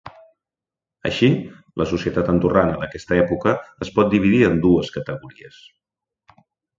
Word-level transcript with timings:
Així, 1.09 1.27
la 1.81 1.85
societat 1.91 2.31
andorrana 2.33 2.79
d'aquesta 2.83 3.19
època 3.25 3.53
es 3.87 3.91
pot 3.99 4.09
dividir 4.15 4.41
en 4.49 4.57
dues 4.65 4.91
categories. 4.97 5.61